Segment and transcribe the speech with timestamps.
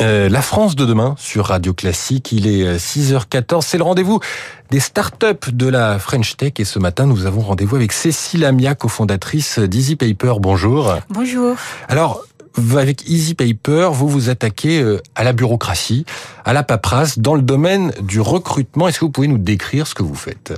[0.00, 4.20] Euh, la France de demain sur Radio Classique, il est 6h14, c'est le rendez-vous
[4.70, 8.74] des startups de la French Tech et ce matin nous avons rendez-vous avec Cécile Amia,
[8.74, 10.34] cofondatrice d'Easy Paper.
[10.40, 10.96] Bonjour.
[11.10, 11.56] Bonjour.
[11.88, 12.24] Alors,
[12.76, 16.04] avec Easy Paper, vous vous attaquez euh, à la bureaucratie,
[16.44, 18.88] à la paperasse, dans le domaine du recrutement.
[18.88, 20.54] Est-ce que vous pouvez nous décrire ce que vous faites?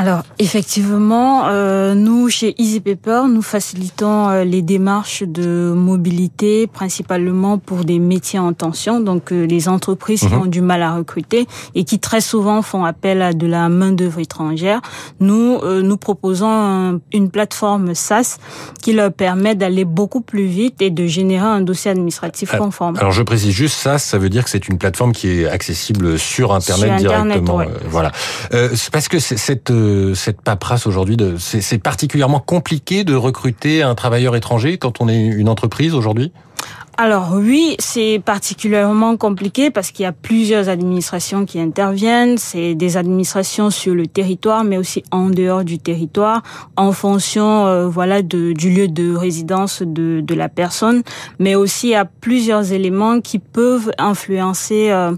[0.00, 7.58] Alors effectivement, euh, nous chez Easy Paper, nous facilitons euh, les démarches de mobilité principalement
[7.58, 10.40] pour des métiers en tension, donc euh, les entreprises qui mhm.
[10.40, 13.92] ont du mal à recruter et qui très souvent font appel à de la main
[13.92, 14.80] d'œuvre étrangère.
[15.20, 18.38] Nous nous proposons une plateforme SaaS
[18.80, 22.96] qui leur permet d'aller beaucoup plus vite et de générer un dossier administratif conforme.
[22.96, 26.18] Alors je précise juste SaaS, ça veut dire que c'est une plateforme qui est accessible
[26.18, 27.60] sur Internet, directement.
[27.90, 28.12] voilà,
[28.50, 29.70] c'est parce que cette
[30.14, 35.48] cette paperasse aujourd'hui C'est particulièrement compliqué de recruter un travailleur étranger quand on est une
[35.48, 36.32] entreprise aujourd'hui?
[36.96, 42.36] Alors oui, c'est particulièrement compliqué parce qu'il y a plusieurs administrations qui interviennent.
[42.36, 46.42] C'est des administrations sur le territoire, mais aussi en dehors du territoire,
[46.76, 51.02] en fonction euh, voilà du lieu de résidence de, de la personne.
[51.38, 55.12] Mais aussi il y a plusieurs éléments qui peuvent influencer euh,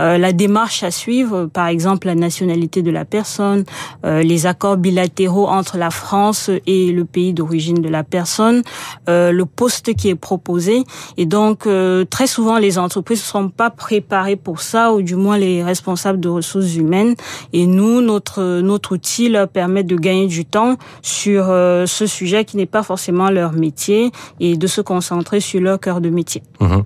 [0.00, 1.46] euh, la démarche à suivre.
[1.46, 3.64] Par exemple, la nationalité de la personne,
[4.04, 8.62] les accords bilatéraux entre la France et le pays d'origine de la personne,
[9.06, 10.84] le poste qui est proposé.
[11.28, 15.36] Donc, euh, très souvent, les entreprises ne sont pas préparées pour ça, ou du moins
[15.36, 17.14] les responsables de ressources humaines.
[17.52, 22.46] Et nous, notre notre outil leur permet de gagner du temps sur euh, ce sujet
[22.46, 26.42] qui n'est pas forcément leur métier et de se concentrer sur leur cœur de métier.
[26.60, 26.76] Mmh.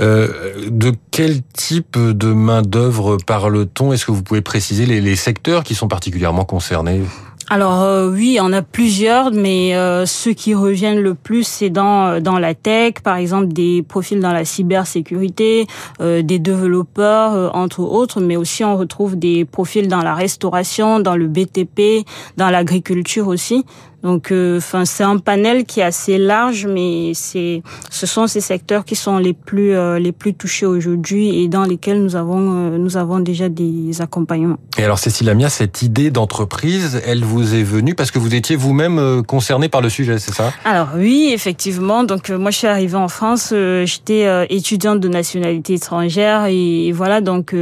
[0.00, 0.28] Euh,
[0.70, 3.92] de quel type de main d'œuvre parle-t-on?
[3.92, 7.02] Est-ce que vous pouvez préciser les, les secteurs qui sont particulièrement concernés?
[7.50, 12.06] Alors euh, oui, on a plusieurs, mais euh, ceux qui reviennent le plus, c'est dans
[12.06, 15.66] euh, dans la tech, par exemple des profils dans la cybersécurité,
[16.00, 21.26] des développeurs entre autres, mais aussi on retrouve des profils dans la restauration, dans le
[21.26, 22.06] BTP,
[22.36, 23.64] dans l'agriculture aussi.
[24.02, 28.40] Donc, euh, enfin, c'est un panel qui est assez large, mais c'est, ce sont ces
[28.40, 32.72] secteurs qui sont les plus euh, les plus touchés aujourd'hui et dans lesquels nous avons
[32.72, 34.58] euh, nous avons déjà des accompagnements.
[34.78, 38.54] Et alors, Cécile Amia, cette idée d'entreprise, elle vous est venue parce que vous étiez
[38.54, 40.52] vous-même concerné par le sujet, c'est ça?
[40.64, 42.04] Alors oui, effectivement.
[42.04, 47.20] Donc moi, je suis arrivée en France, j'étais étudiante de nationalité étrangère et, voilà.
[47.20, 47.54] Donc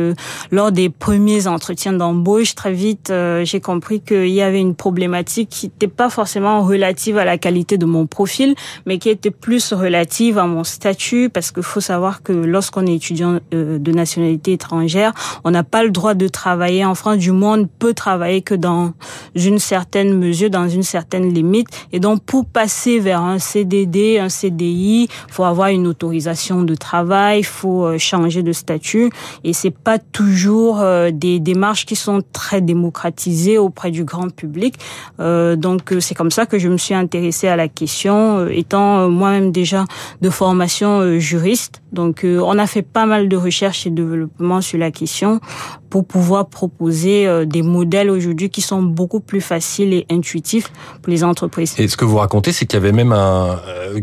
[0.50, 3.12] lors des premiers entretiens d'embauche, très vite,
[3.44, 7.38] j'ai compris qu'il y avait une problématique qui n'était pas forcément forcément relative à la
[7.38, 11.80] qualité de mon profil, mais qui était plus relative à mon statut, parce qu'il faut
[11.80, 15.12] savoir que lorsqu'on est étudiant euh, de nationalité étrangère,
[15.44, 17.18] on n'a pas le droit de travailler en France.
[17.18, 18.92] Du moins, on ne peut travailler que dans
[19.36, 21.68] une certaine mesure, dans une certaine limite.
[21.92, 27.44] Et donc, pour passer vers un CDD, un CDI, faut avoir une autorisation de travail,
[27.44, 29.12] faut euh, changer de statut.
[29.44, 34.74] Et c'est pas toujours euh, des démarches qui sont très démocratisées auprès du grand public.
[35.18, 39.08] donc, c'est comme ça que je me suis intéressée à la question, euh, étant euh,
[39.08, 39.84] moi-même déjà
[40.22, 41.82] de formation euh, juriste.
[41.92, 45.40] Donc, on a fait pas mal de recherches et de développement sur la question
[45.88, 51.10] pour pouvoir proposer euh, des modèles aujourd'hui qui sont beaucoup plus faciles et intuitifs pour
[51.10, 51.74] les entreprises.
[51.78, 54.00] Et ce que vous racontez, c'est qu'il y avait même un, euh,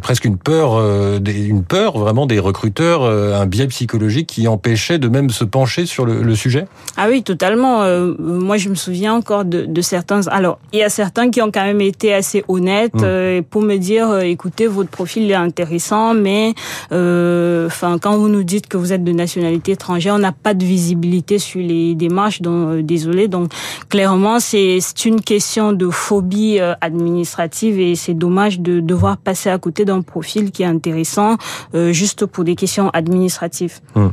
[0.00, 5.08] presque une peur, euh, une peur vraiment des recruteurs, un biais psychologique qui empêchait de
[5.08, 6.66] même se pencher sur le, sujet?
[6.96, 7.84] Ah oui, totalement.
[8.18, 10.26] moi, je me souviens encore de, de, certains.
[10.28, 13.42] Alors, il y a certains qui ont quand même été assez honnêtes mmh.
[13.50, 16.54] pour me dire, écoutez, votre profil est intéressant, mais
[16.90, 20.64] enfin, quand vous nous dites que vous êtes de nationalité étrangère, on n'a pas de
[20.64, 22.42] visibilité sur les démarches.
[22.42, 23.28] Donc, euh, désolé.
[23.28, 23.52] Donc,
[23.88, 29.58] clairement, c'est une question de phobie euh, administrative et c'est dommage de devoir passer à
[29.58, 31.36] côté d'un profil qui est intéressant
[31.74, 33.80] euh, juste pour des questions administratives.
[33.94, 34.12] Hum.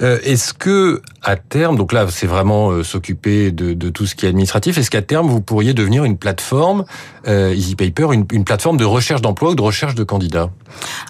[0.00, 4.28] Est-ce que à terme, donc là, c'est vraiment s'occuper de, de, tout ce qui est
[4.28, 4.78] administratif.
[4.78, 6.84] Est-ce qu'à terme, vous pourriez devenir une plateforme,
[7.26, 10.50] euh, Easy Paper, une, une plateforme de recherche d'emploi ou de recherche de candidats?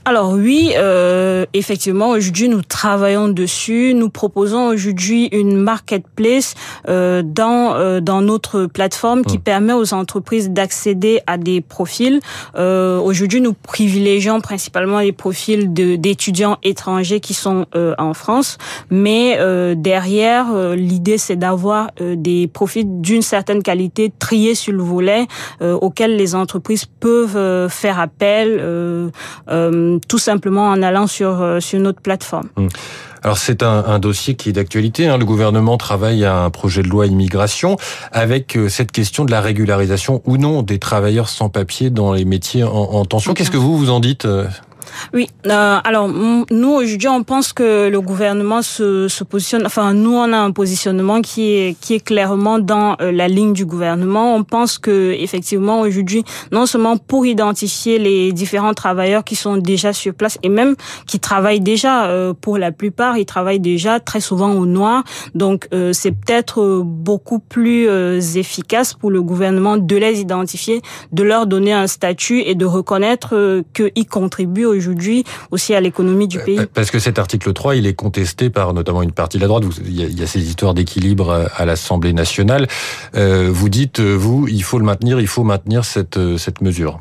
[0.05, 3.95] Alors oui, euh, effectivement, aujourd'hui, nous travaillons dessus.
[3.95, 6.55] Nous proposons aujourd'hui une marketplace
[6.89, 9.43] euh, dans euh, dans notre plateforme qui mmh.
[9.43, 12.21] permet aux entreprises d'accéder à des profils.
[12.57, 18.59] Euh, aujourd'hui, nous privilégions principalement les profils d'étudiants étrangers qui sont euh, en France,
[18.91, 25.27] mais euh, derrière, l'idée c'est d'avoir des profils d'une certaine qualité triés sur le volet
[25.60, 29.10] auxquels les entreprises peuvent faire appel,
[29.48, 32.48] tout simplement en allant sur sur notre plateforme.
[32.56, 32.68] Mmh.
[33.24, 35.09] Alors c'est un, un, dossier qui est d'actualité.
[35.09, 35.16] Hein.
[35.16, 37.78] Le gouvernement travaille à un projet de loi immigration
[38.12, 42.27] avec euh, cette question de la régularisation ou non des travailleurs sans papier dans les
[42.27, 43.33] métiers en, en tension.
[43.33, 44.47] Qu'est-ce que vous vous en dites euh
[45.13, 50.15] Oui, euh, alors nous aujourd'hui on pense que le gouvernement se, se, positionne, enfin nous
[50.15, 54.35] on a un positionnement qui est qui est clairement dans euh, la ligne du gouvernement.
[54.35, 59.93] On pense que effectivement aujourd'hui non seulement pour identifier les différents travailleurs qui sont déjà
[59.93, 60.75] sur place et même
[61.07, 65.05] qui travaillent déjà euh, pour la plupart ils travaillent déjà très souvent au noir,
[65.35, 67.89] donc euh, c'est peut-être beaucoup plus
[68.37, 70.83] efficace pour le gouvernement de les identifier,
[71.13, 74.84] de leur donner un statut et de reconnaître qu'ils contribuent aujourd'hui
[75.51, 76.60] aussi à l'économie du pays.
[76.72, 79.65] Parce que cet article 3, il est contesté par notamment une partie de la droite.
[79.84, 82.66] Il y a, ces histoires d'équilibre euh, à l'Assemblée nationale.
[83.15, 87.01] Euh, vous dites, euh, vous, il faut le maintenir, il faut maintenir cette, cette mesure.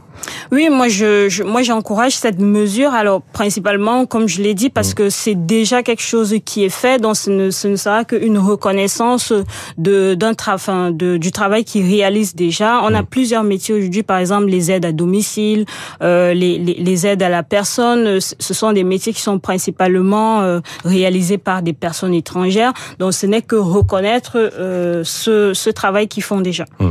[0.52, 2.94] Oui, moi je, je moi j'encourage cette mesure.
[2.94, 4.96] Alors principalement, comme je l'ai dit, parce mm.
[4.96, 8.38] que c'est déjà quelque chose qui est fait, donc ce ne, ce ne sera qu'une
[8.38, 9.34] reconnaissance
[9.78, 12.82] de d'un travail, de, du travail qu'ils réalisent déjà.
[12.84, 13.06] On a mm.
[13.06, 15.66] plusieurs métiers aujourd'hui, par exemple les aides à domicile,
[16.02, 18.20] euh, les, les, les, aides à la personne.
[18.20, 22.74] Ce sont des métiers qui sont principalement euh, réalisés par des personnes étrangères.
[23.00, 26.66] Donc ce n'est que reconnaître euh, ce, ce travail qu'ils font déjà.
[26.80, 26.90] Mm.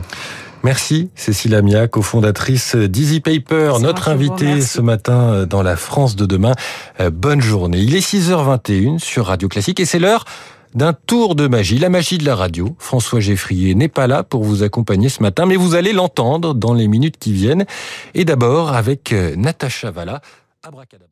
[0.65, 6.25] Merci Cécile Amia, cofondatrice d'Easy Paper, notre invitée ce matin euh, dans la France de
[6.25, 6.53] demain.
[7.01, 7.79] Euh, bonne journée.
[7.79, 10.25] Il est 6h21 sur Radio Classique et c'est l'heure
[10.75, 12.77] d'un tour de magie, la magie de la radio.
[12.79, 16.75] François Geffrier n'est pas là pour vous accompagner ce matin, mais vous allez l'entendre dans
[16.75, 17.67] les minutes qui viennent.
[18.15, 20.23] Et d'abord avec euh, Natacha Valla,
[20.63, 21.12] Abracadabra.